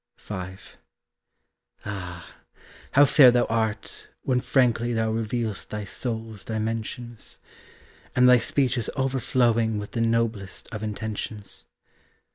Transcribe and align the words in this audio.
V. 0.17 0.33
Ah, 1.85 2.37
how 2.93 3.05
fair 3.05 3.29
thou 3.29 3.45
art 3.45 4.07
when 4.23 4.39
frankly 4.41 4.93
Thou 4.93 5.11
reveal'st 5.11 5.69
thy 5.69 5.83
soul's 5.85 6.43
dimensions, 6.43 7.37
And 8.15 8.27
thy 8.27 8.39
speech 8.39 8.79
is 8.79 8.89
overflowing 8.95 9.77
With 9.77 9.91
the 9.91 10.01
noblest 10.01 10.67
of 10.73 10.81
intentions. 10.81 11.65